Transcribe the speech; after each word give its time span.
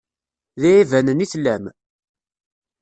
D 0.59 0.61
iɛibanen 0.69 1.23
i 1.25 1.27
tellam? 1.31 1.63